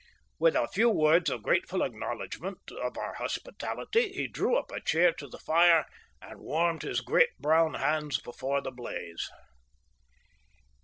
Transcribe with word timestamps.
With 0.39 0.55
a 0.55 0.67
few 0.67 0.89
words 0.89 1.29
of 1.29 1.43
grateful 1.43 1.83
acknowledgment 1.83 2.71
of 2.71 2.97
our 2.97 3.13
hospitality, 3.13 4.11
he 4.13 4.27
drew 4.27 4.57
a 4.57 4.81
chair 4.81 5.09
up 5.09 5.17
to 5.17 5.27
the 5.27 5.37
fire 5.37 5.85
and 6.23 6.39
warmed 6.39 6.81
his 6.81 7.01
great, 7.01 7.37
brown 7.37 7.75
hands 7.75 8.19
before 8.19 8.61
the 8.61 8.71
blaze. 8.71 9.29